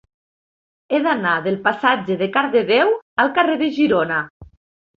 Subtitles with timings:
[0.95, 4.21] He d'anar del passatge de Cardedeu al carrer de Girona.